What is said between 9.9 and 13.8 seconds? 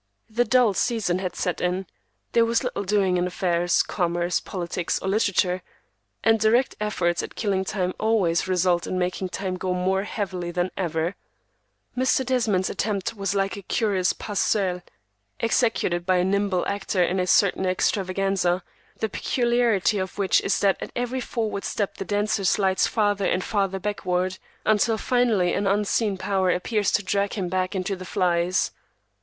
heavily than ever. Mr. Desmond's attempt was like a